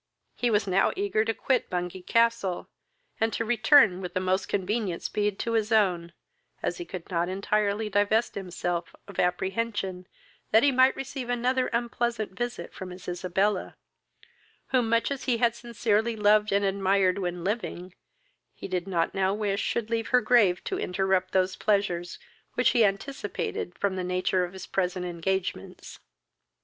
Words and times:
He 0.33 0.49
was 0.49 0.65
now 0.65 0.91
eager 0.95 1.23
to 1.23 1.31
quit 1.35 1.69
Bungay 1.69 2.01
Castle, 2.01 2.67
and 3.19 3.31
to 3.33 3.45
return 3.45 4.01
with 4.01 4.15
the 4.15 4.19
most 4.19 4.47
convenient 4.47 5.03
speed 5.03 5.37
to 5.37 5.51
his 5.51 5.71
own, 5.71 6.11
as 6.63 6.79
he 6.79 6.85
could 6.85 7.07
not 7.11 7.29
entirely 7.29 7.87
divest 7.87 8.33
himself 8.33 8.95
of 9.07 9.19
apprehension, 9.19 10.07
that 10.49 10.63
he 10.63 10.71
might 10.71 10.95
receive 10.95 11.29
another 11.29 11.67
unpleasant 11.67 12.31
visit 12.31 12.73
from 12.73 12.89
his 12.89 13.07
Isabella, 13.07 13.75
whom, 14.69 14.89
much 14.89 15.11
as 15.11 15.25
he 15.25 15.37
had 15.37 15.53
sincerely 15.53 16.15
loved 16.15 16.51
and 16.51 16.65
admired 16.65 17.19
when 17.19 17.43
living, 17.43 17.93
he 18.55 18.67
did 18.67 18.87
not 18.87 19.13
now 19.13 19.35
wish 19.35 19.61
should 19.61 19.91
leave 19.91 20.07
her 20.07 20.21
grave 20.21 20.63
to 20.63 20.79
interrupt 20.79 21.31
those 21.31 21.55
pleasures 21.55 22.17
which 22.55 22.71
he 22.71 22.83
anticipated 22.83 23.77
from 23.77 23.95
the 23.97 24.03
nature 24.03 24.43
of 24.45 24.53
his 24.53 24.65
present 24.65 25.05
engagements. 25.05 25.99